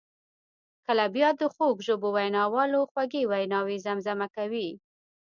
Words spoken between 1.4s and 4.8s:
خوږ ژبو ویناوالو خوږې ویناوي زمزمه کوي.